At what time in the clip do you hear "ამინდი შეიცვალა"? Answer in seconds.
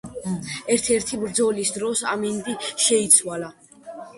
2.15-3.53